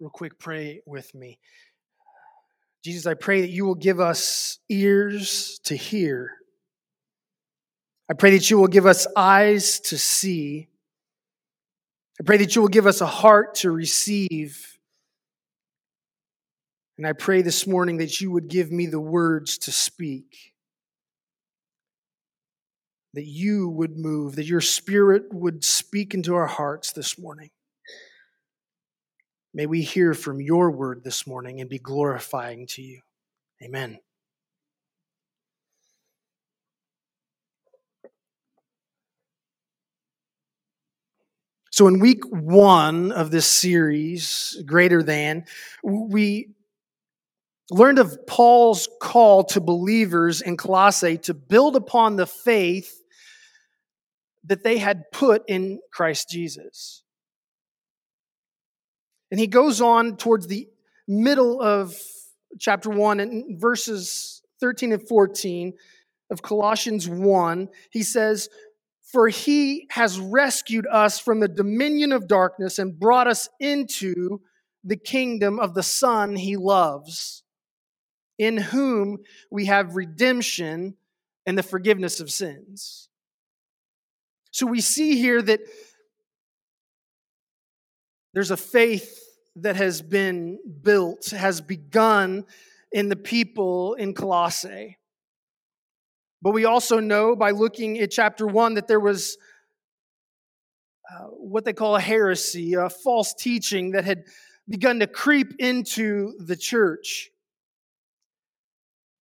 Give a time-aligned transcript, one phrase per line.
[0.00, 1.38] real quick pray with me.
[2.84, 6.32] Jesus, I pray that you will give us ears to hear.
[8.08, 10.68] I pray that you will give us eyes to see.
[12.20, 14.78] I pray that you will give us a heart to receive.
[16.96, 20.54] And I pray this morning that you would give me the words to speak.
[23.14, 27.50] That you would move, that your spirit would speak into our hearts this morning.
[29.58, 33.00] May we hear from your word this morning and be glorifying to you.
[33.60, 33.98] Amen.
[41.72, 45.44] So, in week one of this series, Greater Than,
[45.82, 46.54] we
[47.68, 53.02] learned of Paul's call to believers in Colossae to build upon the faith
[54.44, 57.02] that they had put in Christ Jesus.
[59.30, 60.68] And he goes on towards the
[61.06, 61.96] middle of
[62.58, 65.74] chapter 1 and verses 13 and 14
[66.30, 67.68] of Colossians 1.
[67.90, 68.48] He says,
[69.12, 74.40] For he has rescued us from the dominion of darkness and brought us into
[74.84, 77.42] the kingdom of the Son he loves,
[78.38, 79.18] in whom
[79.50, 80.94] we have redemption
[81.46, 83.08] and the forgiveness of sins.
[84.50, 85.60] So we see here that
[88.34, 89.18] there's a faith
[89.56, 92.44] that has been built, has begun
[92.92, 94.98] in the people in Colossae.
[96.40, 99.36] But we also know by looking at chapter 1 that there was
[101.10, 104.24] uh, what they call a heresy, a false teaching that had
[104.68, 107.30] begun to creep into the church.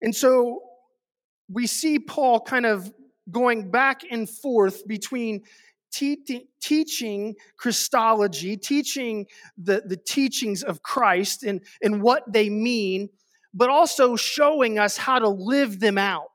[0.02, 0.62] And so
[1.52, 2.92] we see Paul kind of
[3.30, 5.44] going back and forth between
[5.92, 9.26] te- teaching Christology, teaching
[9.58, 13.10] the, the teachings of Christ and, and what they mean,
[13.54, 16.28] but also showing us how to live them out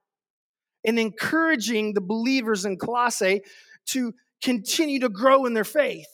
[0.85, 3.43] and encouraging the believers in Colossae
[3.87, 6.07] to continue to grow in their faith.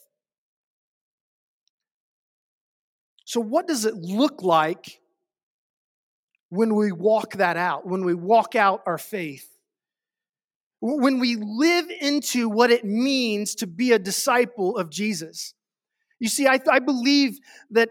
[3.24, 5.00] So, what does it look like
[6.48, 9.48] when we walk that out, when we walk out our faith?
[10.82, 15.54] When we live into what it means to be a disciple of Jesus.
[16.18, 17.38] You see, I, I believe
[17.70, 17.88] that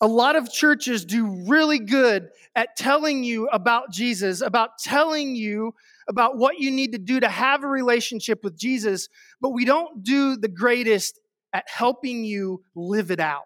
[0.00, 5.74] a lot of churches do really good at telling you about Jesus, about telling you
[6.08, 9.08] about what you need to do to have a relationship with Jesus,
[9.40, 11.18] but we don't do the greatest
[11.52, 13.42] at helping you live it out.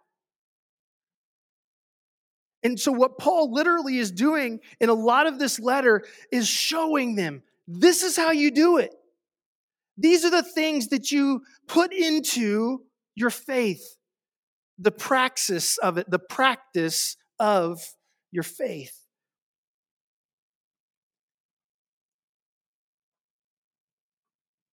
[2.62, 7.14] And so, what Paul literally is doing in a lot of this letter is showing
[7.14, 8.94] them this is how you do it.
[9.96, 12.80] These are the things that you put into
[13.14, 13.96] your faith,
[14.78, 17.80] the praxis of it, the practice of
[18.30, 18.98] your faith.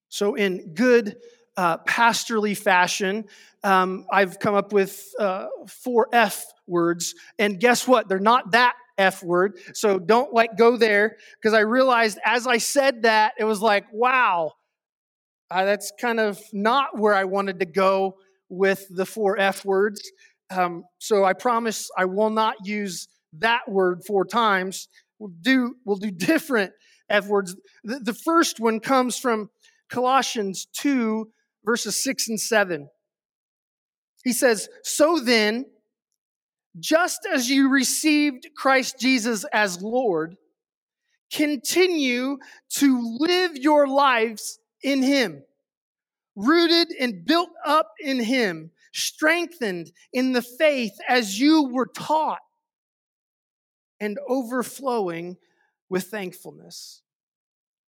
[0.10, 1.18] So, in good
[1.56, 3.26] uh, pastorly fashion,
[3.64, 7.14] um, I've come up with uh, four F words.
[7.38, 8.08] And guess what?
[8.08, 9.58] They're not that F word.
[9.74, 13.86] So don't like go there because I realized as I said that, it was like,
[13.92, 14.52] wow,
[15.50, 18.18] uh, that's kind of not where I wanted to go
[18.50, 20.02] with the four F words.
[20.52, 24.88] Um, so I promise I will not use that word four times.
[25.18, 26.74] We'll do, we'll do different
[27.09, 27.56] F words.
[27.84, 29.50] The, the first one comes from
[29.90, 31.30] Colossians 2,
[31.66, 32.90] verses 6 and 7.
[34.24, 35.66] He says, So then,
[36.79, 40.38] just as you received Christ Jesus as Lord,
[41.31, 42.38] continue
[42.75, 45.44] to live your lives in Him,
[46.35, 52.40] rooted and built up in Him, strengthened in the faith as you were taught,
[54.00, 55.38] and overflowing
[55.90, 57.01] with thankfulness.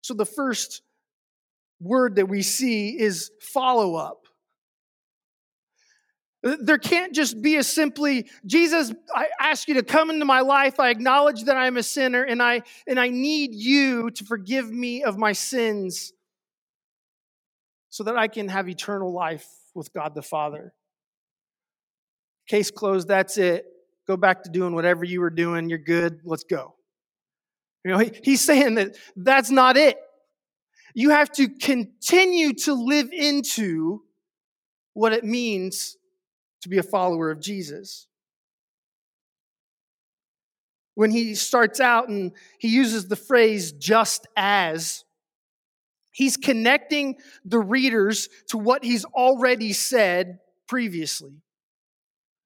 [0.02, 0.82] So, the first
[1.80, 4.26] word that we see is follow up.
[6.42, 10.80] There can't just be a simply, Jesus, I ask you to come into my life.
[10.80, 15.02] I acknowledge that I'm a sinner and I, and I need you to forgive me
[15.02, 16.14] of my sins
[17.90, 20.72] so that I can have eternal life with God the Father.
[22.48, 23.66] Case closed, that's it.
[24.06, 25.68] Go back to doing whatever you were doing.
[25.68, 26.20] You're good.
[26.24, 26.74] Let's go.
[27.84, 29.98] You know, he, he's saying that that's not it.
[30.94, 34.02] You have to continue to live into
[34.94, 35.96] what it means
[36.62, 38.06] to be a follower of Jesus.
[40.94, 45.04] When he starts out and he uses the phrase just as,
[46.12, 51.32] he's connecting the readers to what he's already said previously.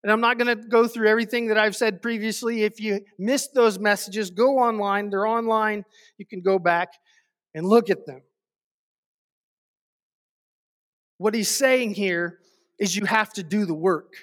[0.05, 2.63] And I'm not going to go through everything that I've said previously.
[2.63, 5.09] If you missed those messages, go online.
[5.09, 5.85] They're online.
[6.19, 6.91] You can go back
[7.55, 8.21] and look at them.
[11.17, 12.39] What he's saying here
[12.79, 14.15] is you have to do the work.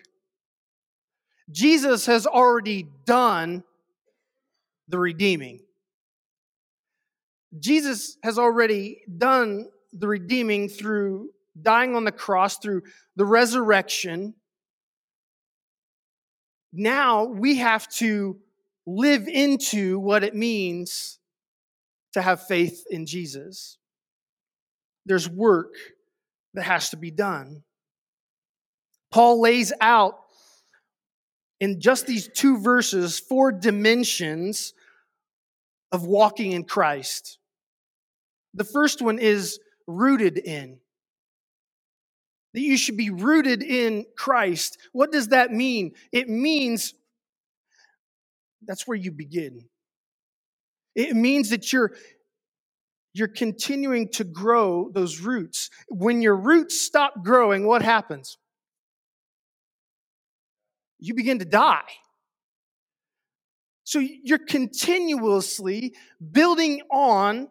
[1.50, 3.64] Jesus has already done
[4.88, 5.62] the redeeming.
[7.60, 11.30] Jesus has already done the redeeming through
[11.62, 12.84] dying on the cross, through
[13.16, 14.34] the resurrection.
[16.72, 18.38] Now we have to
[18.86, 21.20] live into what it means
[22.14, 23.78] to have faith in Jesus.
[25.06, 25.74] There's work
[26.54, 27.64] that has to be done.
[29.12, 30.16] Paul lays out
[31.60, 34.74] in just these two verses four dimensions
[35.92, 37.38] of walking in Christ.
[38.54, 40.80] The first one is rooted in.
[42.54, 44.78] That you should be rooted in Christ.
[44.92, 45.94] What does that mean?
[46.12, 46.94] It means
[48.66, 49.66] that's where you begin.
[50.96, 51.94] It means that you're
[53.14, 55.70] you're continuing to grow those roots.
[55.90, 58.38] When your roots stop growing, what happens?
[61.02, 61.82] You begin to die.
[63.84, 65.96] So you're continuously
[66.32, 67.50] building on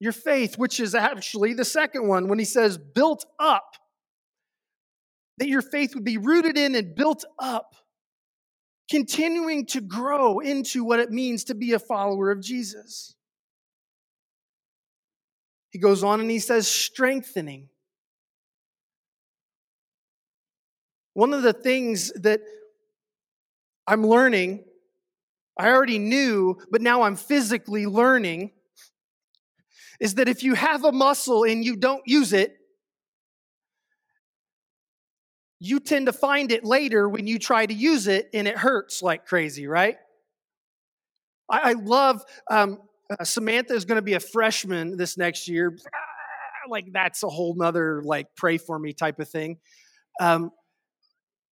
[0.00, 3.74] your faith, which is actually the second one when he says built up.
[5.38, 7.74] That your faith would be rooted in and built up,
[8.90, 13.14] continuing to grow into what it means to be a follower of Jesus.
[15.70, 17.68] He goes on and he says, strengthening.
[21.12, 22.40] One of the things that
[23.88, 24.64] I'm learning,
[25.58, 28.52] I already knew, but now I'm physically learning,
[29.98, 32.54] is that if you have a muscle and you don't use it,
[35.58, 39.02] you tend to find it later when you try to use it and it hurts
[39.02, 39.96] like crazy, right?
[41.50, 42.78] I, I love um,
[43.10, 45.76] uh, Samantha is going to be a freshman this next year.
[46.68, 49.56] Like that's a whole nother like pray for me type of thing.
[50.20, 50.50] Um,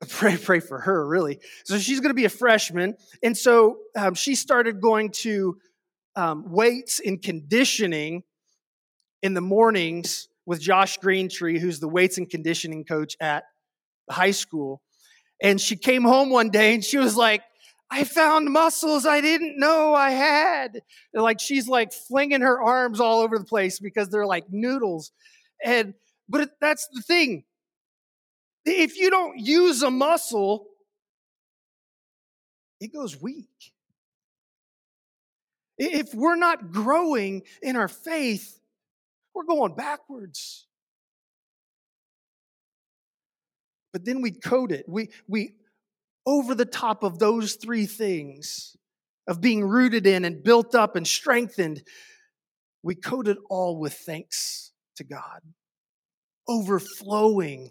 [0.08, 1.40] pray pray for her really.
[1.64, 5.56] So she's going to be a freshman, and so um, she started going to
[6.16, 8.22] um, weights and conditioning
[9.22, 13.44] in the mornings with Josh Greentree, who's the weights and conditioning coach at
[14.08, 14.80] the high school.
[15.42, 17.42] And she came home one day and she was like,
[17.90, 20.80] I found muscles I didn't know I had.
[21.12, 25.12] And like she's like flinging her arms all over the place because they're like noodles.
[25.64, 25.94] And
[26.28, 27.44] but that's the thing.
[28.66, 30.66] If you don't use a muscle,
[32.80, 33.48] it goes weak.
[35.78, 38.60] If we're not growing in our faith,
[39.34, 40.66] we're going backwards.
[43.92, 44.86] But then we code it.
[44.88, 45.54] We we
[46.26, 48.76] over the top of those three things
[49.28, 51.82] of being rooted in and built up and strengthened,
[52.82, 55.40] we coat it all with thanks to God,
[56.48, 57.70] overflowing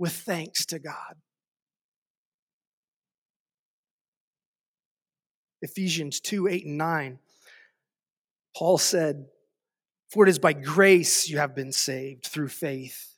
[0.00, 1.14] with thanks to God.
[5.60, 7.18] Ephesians 2 8 and 9,
[8.56, 9.26] Paul said,
[10.08, 13.14] For it is by grace you have been saved through faith.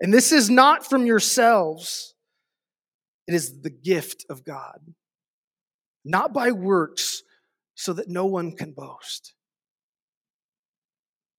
[0.00, 2.14] And this is not from yourselves.
[3.28, 4.80] It is the gift of God,
[6.02, 7.22] not by works,
[7.74, 9.34] so that no one can boast.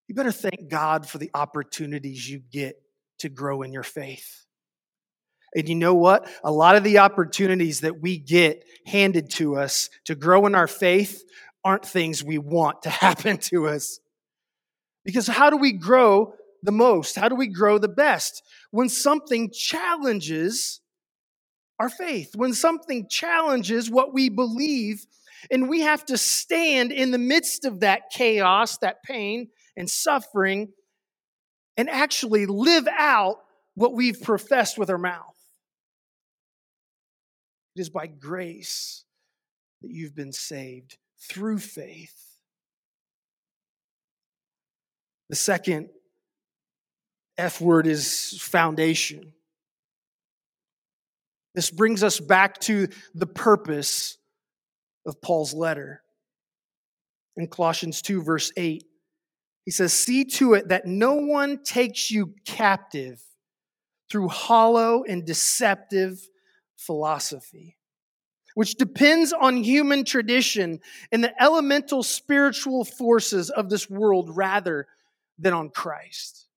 [0.08, 2.80] You better thank God for the opportunities you get
[3.20, 4.41] to grow in your faith.
[5.56, 6.30] And you know what?
[6.44, 10.68] A lot of the opportunities that we get handed to us to grow in our
[10.68, 11.24] faith
[11.64, 14.00] aren't things we want to happen to us.
[15.04, 17.16] Because how do we grow the most?
[17.16, 18.44] How do we grow the best?
[18.70, 20.80] When something challenges
[21.80, 25.06] our faith, when something challenges what we believe,
[25.50, 30.70] and we have to stand in the midst of that chaos, that pain, and suffering,
[31.78, 33.38] and actually live out
[33.74, 35.36] what we've professed with our mouth.
[37.76, 39.06] It is by grace
[39.82, 42.18] that you've been saved through faith.
[45.30, 45.90] The second
[47.38, 49.34] F word is foundation.
[51.56, 54.18] This brings us back to the purpose
[55.06, 56.02] of Paul's letter.
[57.38, 58.84] In Colossians 2, verse 8,
[59.66, 63.22] he says, See to it that no one takes you captive
[64.10, 66.28] through hollow and deceptive
[66.82, 67.78] philosophy,
[68.56, 70.80] which depends on human tradition
[71.12, 74.88] and the elemental spiritual forces of this world rather
[75.38, 76.48] than on Christ.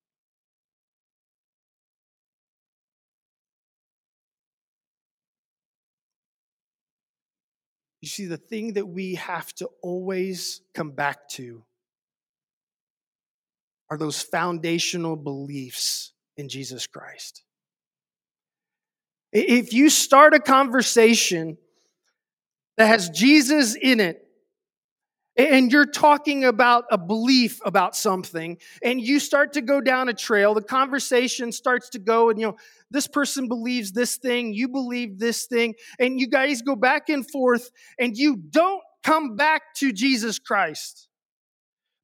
[8.01, 11.65] You see, the thing that we have to always come back to
[13.89, 17.44] are those foundational beliefs in Jesus Christ.
[19.35, 21.59] If you start a conversation
[22.77, 24.21] that has Jesus in it,
[25.37, 30.15] and you're talking about a belief about something, and you start to go down a
[30.15, 32.57] trail, the conversation starts to go, and you know,
[32.93, 37.29] this person believes this thing, you believe this thing, and you guys go back and
[37.29, 41.09] forth, and you don't come back to Jesus Christ.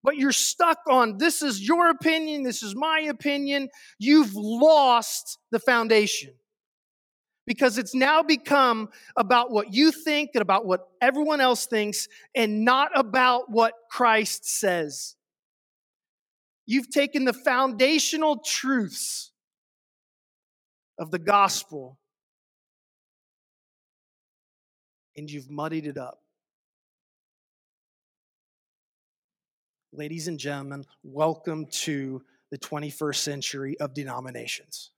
[0.03, 3.69] But you're stuck on this is your opinion, this is my opinion.
[4.01, 6.33] You've lost the foundation
[7.47, 12.65] because it's now become about what you think and about what everyone else thinks and
[12.65, 15.17] not about what Christ says.
[16.67, 19.33] You've taken the foundational truths
[20.99, 21.99] of the gospel
[25.17, 26.21] and you've muddied it up.
[29.93, 34.93] Ladies and gentlemen, welcome to the 21st century of denominations.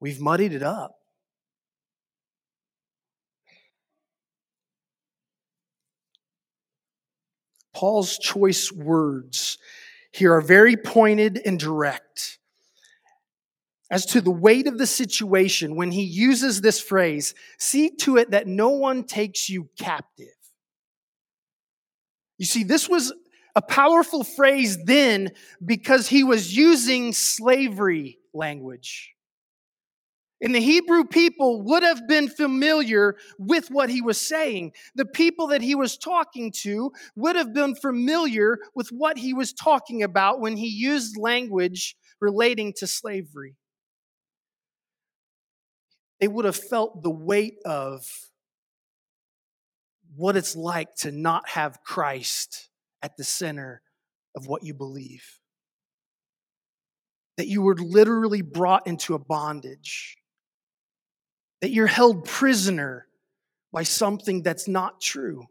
[0.00, 0.94] We've muddied it up.
[7.74, 9.58] Paul's choice words
[10.10, 12.38] here are very pointed and direct.
[13.90, 18.32] As to the weight of the situation, when he uses this phrase, see to it
[18.32, 20.26] that no one takes you captive.
[22.36, 23.12] You see, this was
[23.54, 25.30] a powerful phrase then
[25.64, 29.14] because he was using slavery language.
[30.40, 34.72] And the Hebrew people would have been familiar with what he was saying.
[34.94, 39.52] The people that he was talking to would have been familiar with what he was
[39.52, 43.56] talking about when he used language relating to slavery.
[46.20, 48.08] They would have felt the weight of
[50.14, 52.70] what it's like to not have Christ
[53.02, 53.82] at the center
[54.36, 55.40] of what you believe.
[57.36, 60.16] That you were literally brought into a bondage
[61.60, 63.06] that you're held prisoner
[63.72, 65.46] by something that's not true.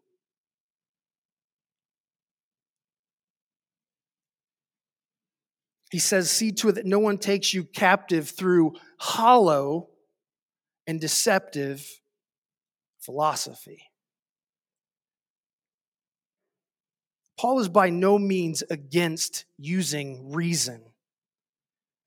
[5.91, 9.89] He says, See to it that no one takes you captive through hollow
[10.85, 11.87] and deceptive
[12.99, 13.83] philosophy.
[17.37, 20.81] Paul is by no means against using reason.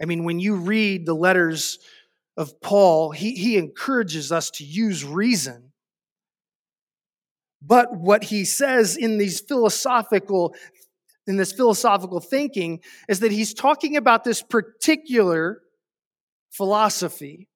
[0.03, 1.79] I mean, when you read the letters
[2.41, 5.73] of Paul, he, he encourages us to use reason.
[7.61, 10.55] But what he says in these philosophical
[11.27, 15.61] in this philosophical thinking is that he's talking about this particular
[16.51, 17.47] philosophy.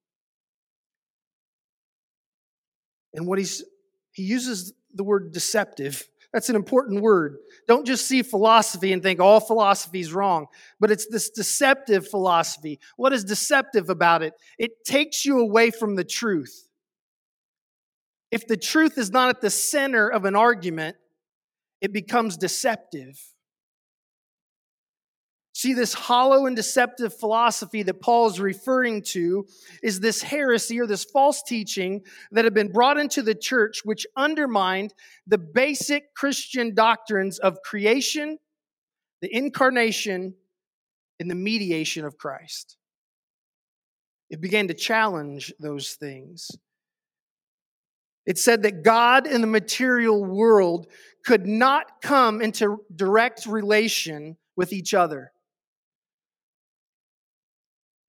[3.15, 3.65] And what he's
[4.13, 7.37] he uses the word deceptive that's an important word.
[7.69, 10.49] Don't just see philosophy and think all philosophy is wrong,
[10.81, 12.81] but it's this deceptive philosophy.
[12.97, 14.35] What is deceptive about it?
[14.59, 16.69] It takes you away from the truth.
[18.33, 20.97] If the truth is not at the center of an argument,
[21.81, 23.17] it becomes deceptive.
[25.57, 29.47] See, this hollow and deceptive philosophy that Paul is referring to
[29.85, 34.05] is this heresy or this false teaching that had been brought into the church, which
[34.17, 34.95] undermined
[35.29, 38.39] the basic Christian doctrines of creation,
[39.23, 40.35] the incarnation,
[41.21, 42.77] and the mediation of Christ.
[44.31, 46.51] It began to challenge those things.
[48.27, 50.89] It said that God in the material world
[51.25, 55.31] could not come into direct relation with each other.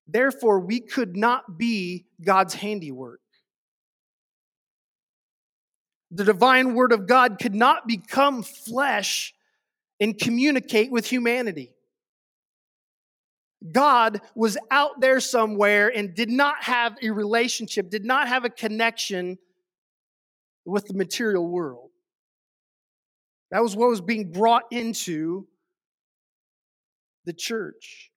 [0.08, 3.22] Therefore, we could not be God's handiwork.
[6.12, 9.34] The divine word of God could not become flesh
[10.00, 11.72] and communicate with humanity.
[13.72, 18.50] God was out there somewhere and did not have a relationship, did not have a
[18.50, 19.40] connection
[20.66, 21.90] with the material world.
[23.52, 25.48] That was what was being brought into
[27.26, 28.12] the church.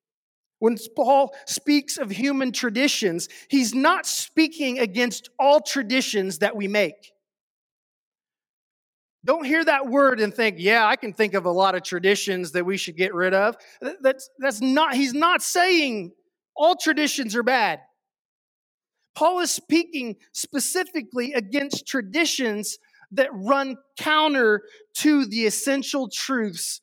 [0.59, 7.13] When Paul speaks of human traditions, he's not speaking against all traditions that we make.
[9.25, 12.53] Don't hear that word and think, yeah, I can think of a lot of traditions
[12.53, 13.57] that we should get rid of.
[14.01, 16.13] That's, that's not, he's not saying
[16.57, 17.81] all traditions are bad.
[19.15, 22.79] Paul is speaking specifically against traditions
[23.13, 24.63] that run counter
[24.95, 26.81] to the essential truths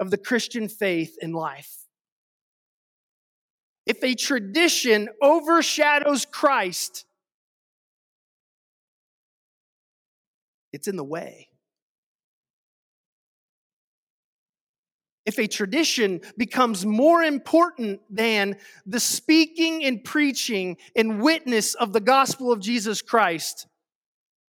[0.00, 1.83] of the Christian faith and life.
[3.86, 7.04] If a tradition overshadows Christ,
[10.72, 11.48] it's in the way.
[15.26, 22.00] If a tradition becomes more important than the speaking and preaching and witness of the
[22.00, 23.66] gospel of Jesus Christ,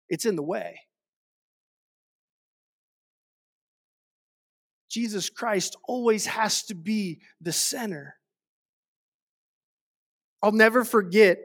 [0.09, 0.81] it's in the way.
[4.91, 8.17] Jesus Christ always has to be the center.
[10.45, 11.39] I'll never forget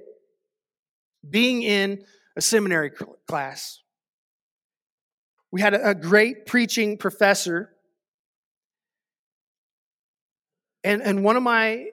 [1.27, 2.03] being in
[2.35, 2.91] a seminary
[3.29, 3.79] class.
[5.51, 7.69] We had a great preaching professor,
[10.83, 11.91] and, and one of my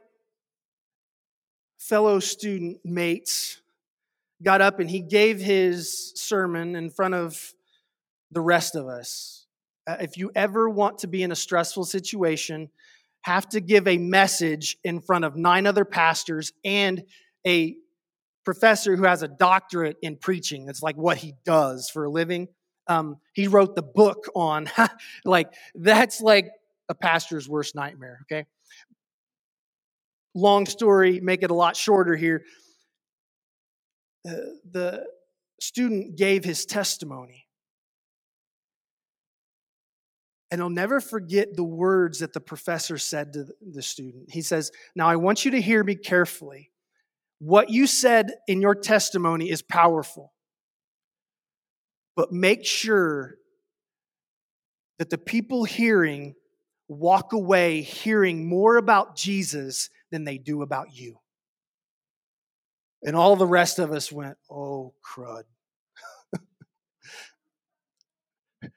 [1.79, 3.61] fellow student mates
[4.43, 7.55] got up and he gave his sermon in front of
[8.33, 9.47] the rest of us.
[9.87, 12.69] Uh, if you ever want to be in a stressful situation,
[13.27, 17.03] have to give a message in front of nine other pastors and
[17.45, 17.75] a
[18.45, 20.65] professor who has a doctorate in preaching.
[20.65, 22.47] That's like what he does for a living.
[22.87, 24.71] Um, he wrote the book on,
[25.25, 26.53] like, that's like
[26.89, 28.47] a pastor's worst nightmare, okay?
[30.37, 32.45] Long story, make it a lot shorter here.
[34.25, 34.35] Uh,
[34.71, 35.05] the
[35.61, 37.46] student gave his testimony.
[40.51, 44.31] And I'll never forget the words that the professor said to the student.
[44.31, 46.71] He says, Now I want you to hear me carefully.
[47.39, 50.33] What you said in your testimony is powerful,
[52.15, 53.35] but make sure
[54.99, 56.35] that the people hearing
[56.89, 61.19] walk away hearing more about Jesus than they do about you.
[63.03, 65.43] And all the rest of us went, oh, crud.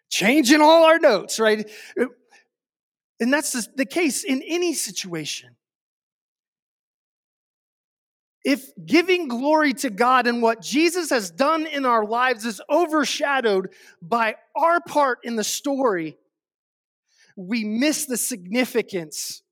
[0.09, 1.69] Changing all our notes, right?
[3.19, 5.55] And that's the case in any situation
[8.43, 13.69] if giving glory to God and what Jesus has done in our lives is overshadowed
[14.01, 16.17] by our part in the story,
[17.35, 19.43] we miss the significance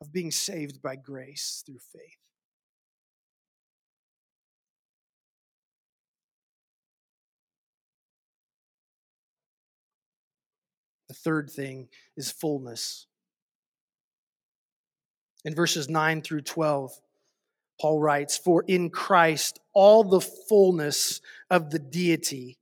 [0.00, 2.23] of being saved by grace through faith.
[11.24, 13.06] Third thing is fullness.
[15.44, 16.92] In verses 9 through 12,
[17.80, 22.58] Paul writes, For in Christ all the fullness of the deity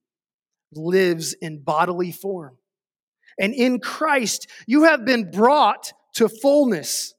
[0.73, 2.57] lives in bodily form.
[3.39, 7.15] And in Christ you have been brought to fullness.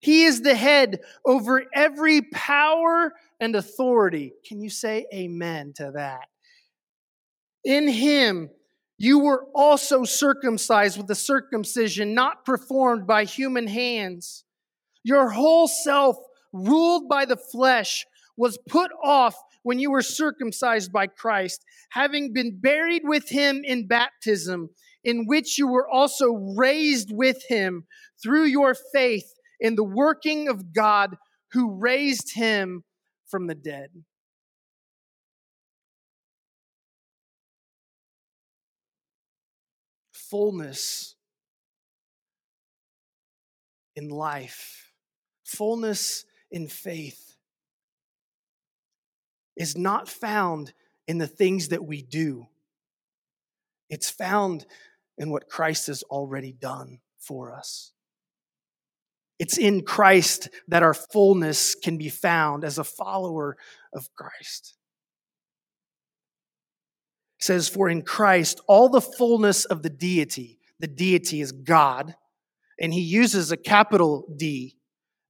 [0.00, 4.32] He is the head over every power and authority.
[4.46, 6.28] Can you say amen to that?
[7.64, 8.50] In him,
[8.98, 14.44] you were also circumcised with a circumcision not performed by human hands.
[15.02, 16.16] Your whole self
[16.52, 18.06] ruled by the flesh,
[18.36, 23.86] was put off when you were circumcised by Christ, having been buried with him in
[23.86, 24.70] baptism,
[25.02, 27.86] in which you were also raised with him
[28.22, 31.16] through your faith in the working of God
[31.52, 32.84] who raised him
[33.28, 33.90] from the dead.
[40.30, 41.14] Fullness
[43.94, 44.92] in life,
[45.44, 47.36] fullness in faith
[49.56, 50.72] is not found
[51.08, 52.46] in the things that we do,
[53.88, 54.66] it's found
[55.18, 57.92] in what Christ has already done for us.
[59.38, 63.56] It's in Christ that our fullness can be found as a follower
[63.92, 64.76] of Christ.
[67.38, 72.14] Says, For in Christ, all the fullness of the deity, the deity is God,
[72.80, 74.76] and he uses a capital D,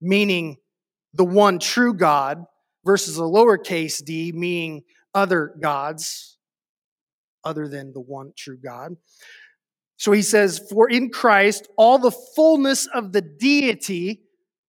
[0.01, 0.57] meaning
[1.14, 2.45] the one true God
[2.85, 4.83] versus a lowercase d, meaning
[5.14, 6.38] other gods
[7.45, 8.97] other than the one true God.
[9.97, 14.23] So he says, For in Christ, all the fullness of the deity,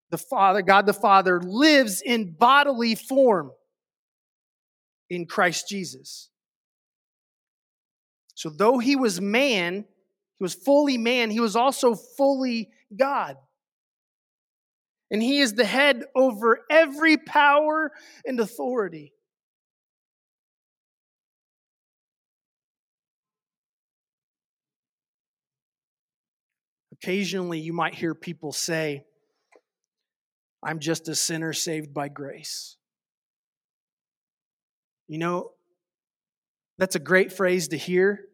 [0.10, 3.52] the Father, God the Father, lives in bodily form
[5.10, 6.30] in Christ Jesus.
[8.38, 9.84] So though he was man,
[10.38, 13.36] he was fully man, he was also fully God
[15.10, 17.92] and he is the head over every power
[18.26, 19.12] and authority.
[26.92, 29.04] Occasionally, you might hear people say,
[30.64, 32.76] I'm just a sinner saved by grace.
[35.08, 35.52] You know,
[36.78, 38.26] that's a great phrase to hear,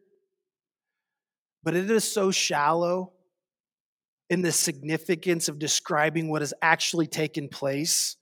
[1.62, 3.12] but it is so shallow
[4.28, 8.16] in the significance of describing what has actually taken place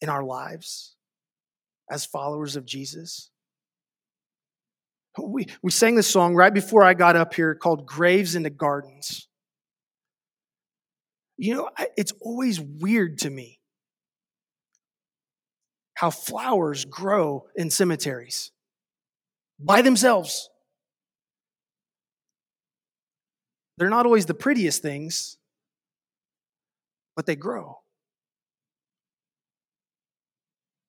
[0.00, 0.96] in our lives
[1.90, 3.30] as followers of Jesus.
[5.18, 9.28] We, we sang this song right before I got up here called Graves into Gardens.
[11.36, 13.58] You know, it's always weird to me
[16.02, 18.50] how flowers grow in cemeteries
[19.60, 20.50] by themselves.
[23.78, 25.38] They're not always the prettiest things,
[27.14, 27.78] but they grow.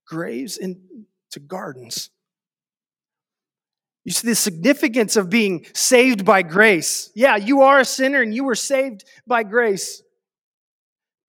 [0.08, 2.10] Graves into gardens.
[4.06, 7.12] You see the significance of being saved by grace.
[7.13, 10.02] Yeah, you are a sinner and you were saved by grace.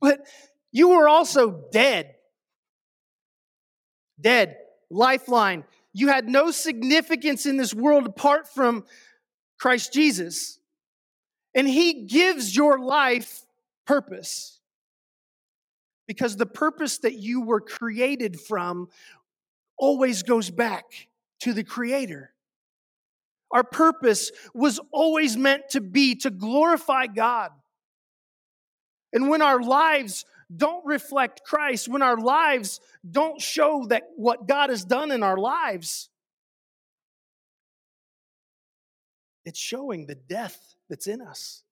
[0.00, 0.20] But
[0.72, 2.13] you were also dead.
[4.20, 4.56] Dead.
[4.90, 5.64] Lifeline.
[5.92, 8.84] You had no significance in this world apart from
[9.58, 10.58] Christ Jesus.
[11.54, 13.42] And He gives your life
[13.86, 14.60] purpose.
[16.06, 18.88] Because the purpose that you were created from
[19.78, 20.84] always goes back
[21.40, 22.30] to the Creator.
[23.50, 27.50] Our purpose was always meant to be to glorify God.
[29.12, 34.70] And when our lives don't reflect Christ, when our lives don't show that what God
[34.70, 36.10] has done in our lives,
[39.44, 41.62] it's showing the death that's in us.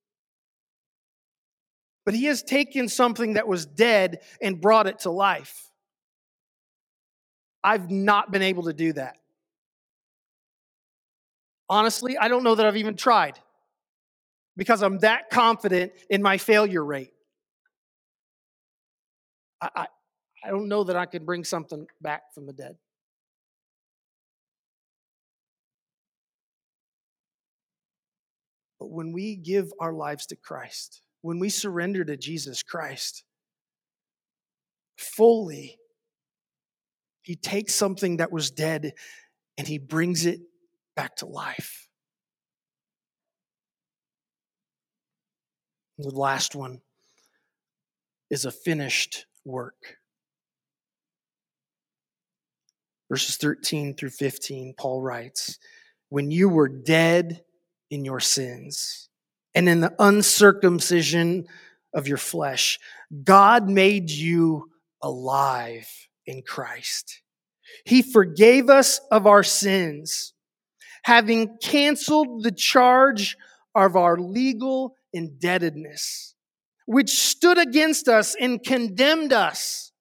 [2.04, 5.70] But he has taken something that was dead and brought it to life.
[7.62, 9.16] I've not been able to do that.
[11.68, 13.38] Honestly, I don't know that I've even tried
[14.56, 17.11] because I'm that confident in my failure rate.
[19.62, 19.86] I, I,
[20.44, 22.76] I don't know that I can bring something back from the dead.
[28.80, 33.22] But when we give our lives to Christ, when we surrender to Jesus Christ
[34.98, 35.78] fully,
[37.22, 38.94] He takes something that was dead
[39.56, 40.40] and He brings it
[40.96, 41.88] back to life.
[45.98, 46.80] The last one
[48.28, 49.98] is a finished work.
[53.08, 55.58] Verses 13 through 15, Paul writes,
[56.08, 57.42] When you were dead
[57.90, 59.08] in your sins
[59.54, 61.46] and in the uncircumcision
[61.94, 62.78] of your flesh,
[63.22, 64.70] God made you
[65.02, 65.88] alive
[66.26, 67.20] in Christ.
[67.84, 70.32] He forgave us of our sins,
[71.02, 73.36] having canceled the charge
[73.74, 76.31] of our legal indebtedness
[76.92, 79.92] which stood against us and condemned us.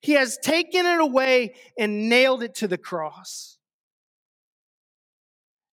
[0.00, 3.58] He has taken it away and nailed it to the cross.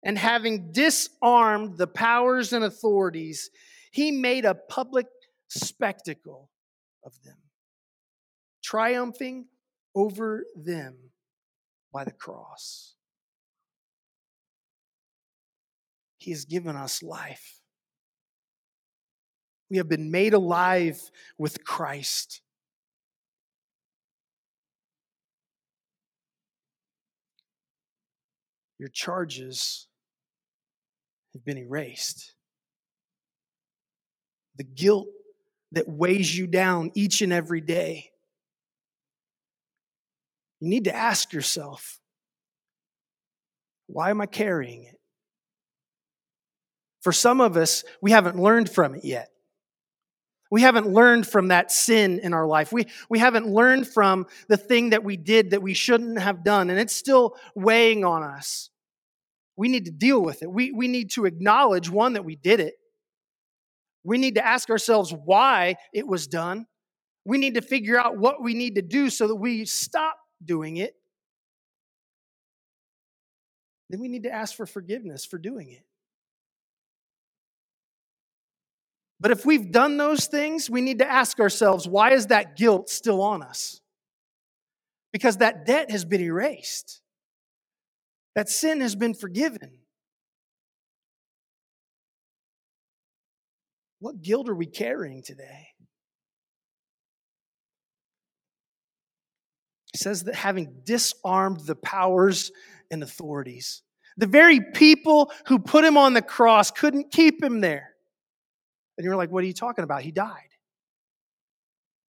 [0.03, 3.49] And having disarmed the powers and authorities,
[3.91, 5.06] he made a public
[5.47, 6.49] spectacle
[7.06, 7.38] of them,
[8.62, 9.45] triumphing
[9.95, 10.97] over them
[11.93, 12.95] by the cross.
[16.17, 17.62] He has given us life.
[19.73, 21.01] We have been made alive
[21.39, 22.41] with Christ.
[28.77, 29.88] Your charges
[31.33, 32.36] have been erased.
[34.57, 35.07] The guilt
[35.71, 38.12] that weighs you down each and every day.
[40.59, 41.99] You need to ask yourself
[43.88, 44.99] why am I carrying it?
[47.01, 49.33] For some of us, we haven't learned from it yet.
[50.53, 52.71] We haven't learned from that sin in our life.
[52.71, 56.69] We, we haven't learned from the thing that we did that we shouldn't have done,
[56.69, 58.69] and it's still weighing on us.
[59.55, 60.51] We need to deal with it.
[60.51, 62.75] We, we need to acknowledge, one, that we did it.
[64.03, 66.67] We need to ask ourselves why it was done.
[67.25, 70.77] We need to figure out what we need to do so that we stop doing
[70.77, 70.93] it.
[73.89, 75.83] Then we need to ask for forgiveness for doing it.
[79.23, 82.89] But if we've done those things, we need to ask ourselves why is that guilt
[82.89, 83.79] still on us?
[85.13, 86.99] Because that debt has been erased,
[88.36, 89.79] that sin has been forgiven.
[93.99, 95.67] What guilt are we carrying today?
[99.93, 102.51] He says that having disarmed the powers
[102.91, 103.83] and authorities,
[104.17, 107.92] the very people who put him on the cross couldn't keep him there.
[108.97, 110.01] And you're like, what are you talking about?
[110.01, 110.49] He died.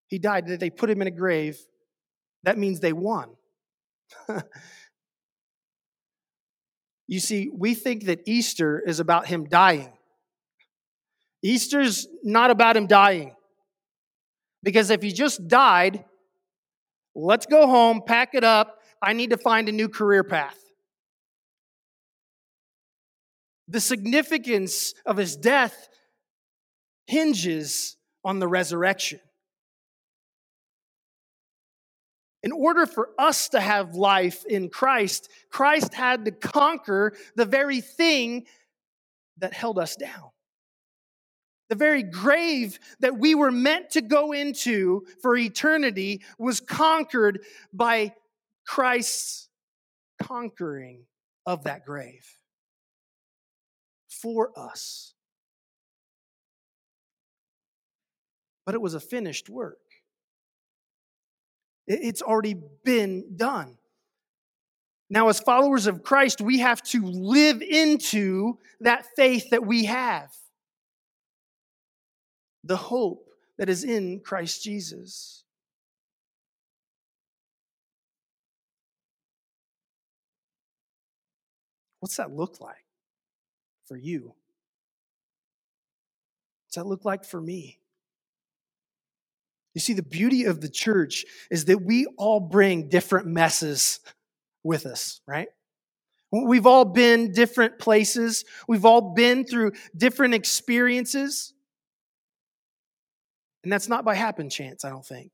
[0.09, 0.47] He died.
[0.47, 1.59] They put him in a grave.
[2.43, 3.31] That means they won.
[7.07, 9.93] you see, we think that Easter is about him dying.
[11.43, 13.35] Easter's not about him dying.
[14.63, 16.05] Because if he just died,
[17.15, 18.81] let's go home, pack it up.
[19.03, 20.59] I need to find a new career path.
[23.69, 25.89] The significance of his death
[27.07, 29.21] hinges on the resurrection.
[32.43, 37.81] In order for us to have life in Christ, Christ had to conquer the very
[37.81, 38.45] thing
[39.39, 40.31] that held us down.
[41.71, 47.41] The very grave that we were meant to go into for eternity was conquered
[47.73, 48.13] by
[48.67, 49.49] Christ's
[50.23, 51.05] conquering
[51.47, 52.39] of that grave
[54.09, 55.14] for us.
[58.67, 59.79] But it was a finished work.
[61.87, 63.77] It's already been done.
[65.11, 70.31] Now, as followers of Christ, we have to live into that faith that we have
[72.65, 75.45] the hope that is in Christ Jesus.
[82.01, 82.85] What's that look like
[83.87, 84.35] for you?
[86.67, 87.79] What's that look like for me?
[89.75, 94.01] You see, the beauty of the church is that we all bring different messes
[94.63, 95.49] with us, right?
[96.31, 98.45] We've all been different places.
[98.67, 101.53] We've all been through different experiences.
[103.63, 105.31] And that's not by happen chance, I don't think.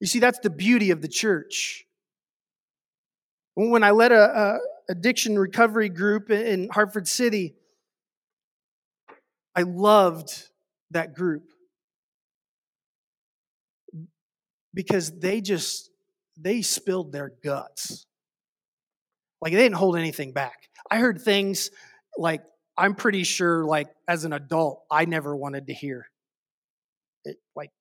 [0.00, 1.86] You see, that's the beauty of the church.
[3.54, 4.58] When I led a,
[4.88, 7.54] a addiction recovery group in Hartford City,
[9.56, 10.48] I loved
[10.92, 11.42] that group
[14.78, 15.90] because they just
[16.40, 18.06] they spilled their guts.
[19.40, 20.68] Like they didn't hold anything back.
[20.88, 21.72] I heard things
[22.16, 22.44] like
[22.76, 26.06] I'm pretty sure like as an adult I never wanted to hear.
[27.24, 27.72] It like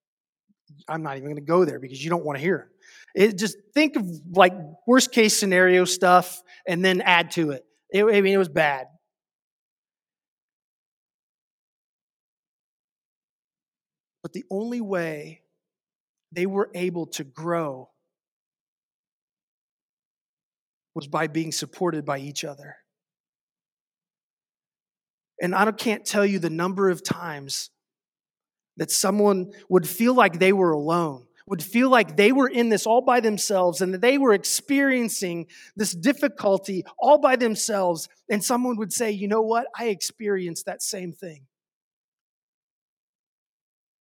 [0.90, 2.72] I'm not even going to go there because you don't want to hear
[3.14, 3.38] it.
[3.38, 4.54] Just think of like
[4.88, 7.64] worst case scenario stuff and then add to it.
[7.92, 8.88] it I mean, it was bad.
[14.24, 15.44] But the only way
[16.32, 17.90] they were able to grow
[20.98, 22.76] was by being supported by each other.
[25.40, 27.70] And I can't tell you the number of times
[28.78, 32.88] that someone would feel like they were alone, would feel like they were in this
[32.88, 38.10] all by themselves and that they were experiencing this difficulty all by themselves.
[38.30, 39.68] And someone would say, You know what?
[39.78, 41.46] I experienced that same thing.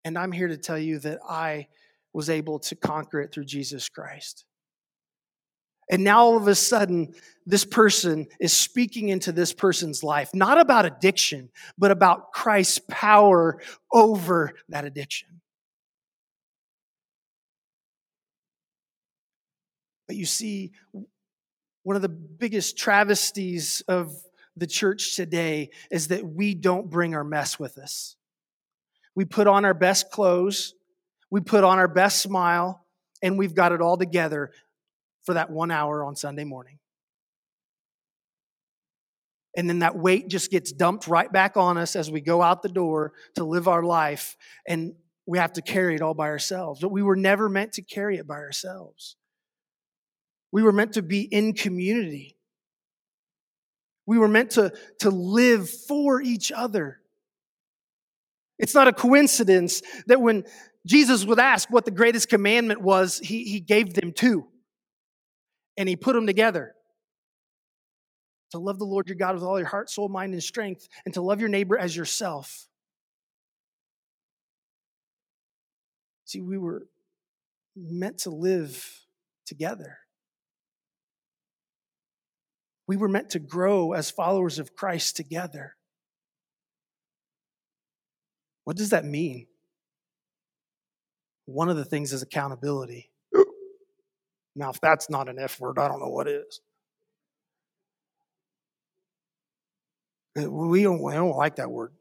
[0.05, 1.69] And I'm here to tell you that I
[2.13, 4.45] was able to conquer it through Jesus Christ.
[5.91, 7.13] And now all of a sudden,
[7.45, 13.61] this person is speaking into this person's life, not about addiction, but about Christ's power
[13.93, 15.41] over that addiction.
[20.07, 20.73] But you see,
[21.83, 24.15] one of the biggest travesties of
[24.57, 28.17] the church today is that we don't bring our mess with us.
[29.15, 30.75] We put on our best clothes,
[31.33, 32.85] we put on our best smile,
[33.23, 34.51] and we've got it all together
[35.25, 36.79] for that one hour on Sunday morning.
[39.57, 42.61] And then that weight just gets dumped right back on us as we go out
[42.61, 44.37] the door to live our life,
[44.69, 46.81] and we have to carry it all by ourselves.
[46.83, 49.17] But we were never meant to carry it by ourselves.
[50.53, 52.37] We were meant to be in community.
[54.05, 56.99] We were meant to, to live for each other.
[58.59, 60.45] It's not a coincidence that when
[60.87, 64.49] Jesus would ask what the greatest commandment was, he, he gave them two.
[65.77, 66.75] And he put them together.
[68.51, 71.15] To love the Lord your God with all your heart, soul, mind, and strength, and
[71.15, 72.69] to love your neighbor as yourself.
[76.27, 76.87] See, we were
[77.77, 79.07] meant to live
[79.47, 79.99] together.
[82.87, 85.77] We were meant to grow as followers of Christ together.
[88.65, 89.47] What does that mean?
[91.47, 93.11] One of the things is accountability.
[94.55, 96.61] Now, if that's not an F word, I don't know what is.
[100.39, 101.93] Uh, we don't, we don't like that word.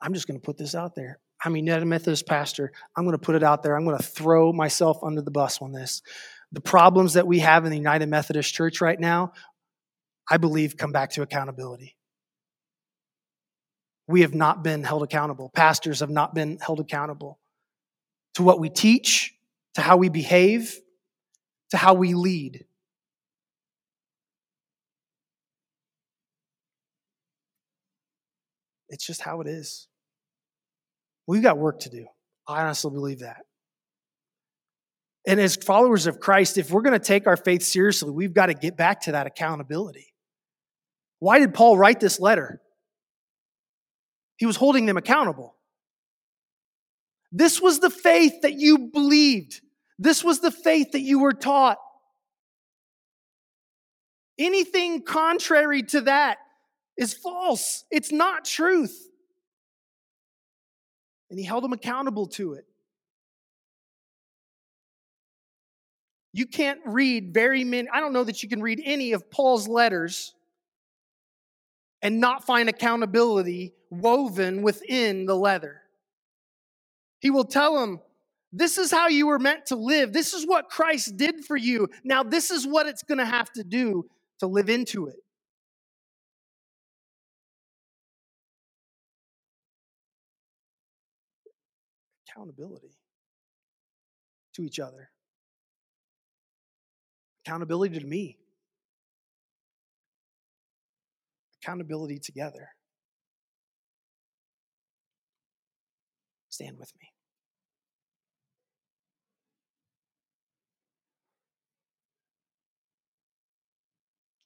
[0.00, 1.18] I'm just going to put this out there.
[1.44, 2.72] I'm a United Methodist pastor.
[2.96, 3.76] I'm going to put it out there.
[3.76, 6.02] I'm going to throw myself under the bus on this.
[6.52, 9.32] The problems that we have in the United Methodist Church right now
[10.30, 11.96] I believe, come back to accountability.
[14.06, 15.50] We have not been held accountable.
[15.54, 17.38] Pastors have not been held accountable
[18.34, 19.34] to what we teach,
[19.74, 20.78] to how we behave,
[21.70, 22.64] to how we lead.
[28.88, 29.86] It's just how it is.
[31.26, 32.06] We've got work to do.
[32.46, 33.44] I honestly believe that.
[35.26, 38.46] And as followers of Christ, if we're going to take our faith seriously, we've got
[38.46, 40.14] to get back to that accountability.
[41.18, 42.60] Why did Paul write this letter?
[44.36, 45.54] He was holding them accountable.
[47.32, 49.60] This was the faith that you believed.
[49.98, 51.78] This was the faith that you were taught.
[54.38, 56.38] Anything contrary to that
[56.96, 57.84] is false.
[57.90, 59.08] It's not truth.
[61.30, 62.64] And he held them accountable to it.
[66.32, 69.66] You can't read very many, I don't know that you can read any of Paul's
[69.66, 70.34] letters
[72.02, 75.82] and not find accountability woven within the leather.
[77.20, 78.00] He will tell them,
[78.52, 80.12] This is how you were meant to live.
[80.12, 81.88] This is what Christ did for you.
[82.04, 84.04] Now, this is what it's going to have to do
[84.40, 85.16] to live into it.
[92.30, 92.96] Accountability
[94.54, 95.10] to each other,
[97.44, 98.38] accountability to me,
[101.68, 102.70] accountability together.
[106.48, 107.08] Stand with me.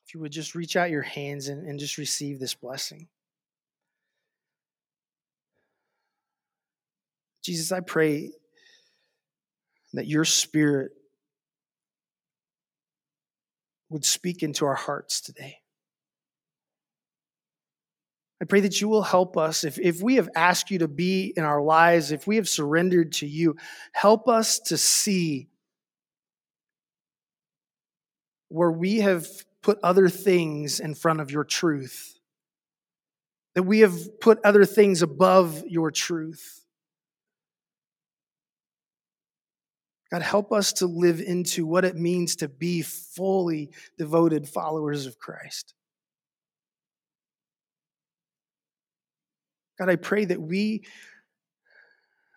[0.07, 3.09] If you would just reach out your hands and, and just receive this blessing.
[7.43, 8.33] Jesus, I pray
[9.95, 10.93] that your spirit
[13.89, 15.62] would speak into our hearts today.
[18.43, 19.63] I pray that you will help us.
[19.63, 23.13] If, if we have asked you to be in our lives, if we have surrendered
[23.13, 23.55] to you,
[23.93, 25.47] help us to see
[28.49, 29.29] where we have
[29.63, 32.19] put other things in front of your truth,
[33.55, 36.65] that we have put other things above your truth.
[40.11, 45.17] God, help us to live into what it means to be fully devoted followers of
[45.17, 45.75] Christ.
[49.83, 50.85] God, I pray that we,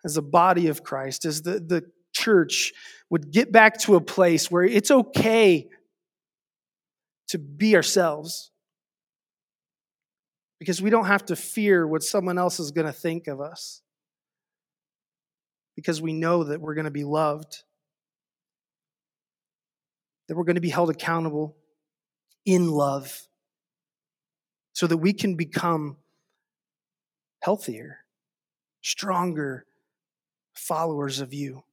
[0.04, 2.72] as a body of Christ, as the, the church,
[3.08, 5.68] would get back to a place where it's okay
[7.28, 8.50] to be ourselves.
[10.58, 13.80] Because we don't have to fear what someone else is going to think of us.
[15.76, 17.62] Because we know that we're going to be loved,
[20.26, 21.56] that we're going to be held accountable
[22.44, 23.22] in love,
[24.72, 25.98] so that we can become
[27.40, 27.98] healthier,
[28.82, 29.66] stronger
[30.54, 31.64] followers of you.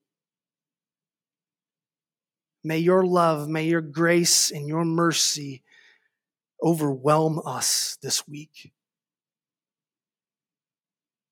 [2.63, 5.63] May your love, may your grace and your mercy
[6.63, 8.71] overwhelm us this week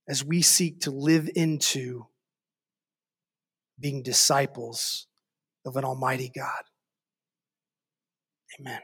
[0.07, 2.07] as we seek to live into
[3.79, 5.07] being disciples
[5.65, 6.63] of an Almighty God.
[8.59, 8.81] Amen.